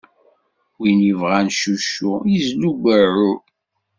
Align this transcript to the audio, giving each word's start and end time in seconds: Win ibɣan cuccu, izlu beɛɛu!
Win 0.77 0.99
ibɣan 1.11 1.47
cuccu, 1.59 2.11
izlu 2.37 2.71
beɛɛu! 2.83 3.31